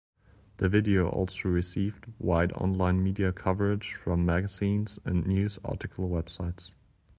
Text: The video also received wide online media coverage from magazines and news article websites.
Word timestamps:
The 0.57 0.67
video 0.67 1.07
also 1.09 1.49
received 1.49 2.07
wide 2.17 2.53
online 2.53 3.03
media 3.03 3.31
coverage 3.31 3.93
from 3.93 4.25
magazines 4.25 4.97
and 5.05 5.27
news 5.27 5.59
article 5.63 6.09
websites. 6.09 6.73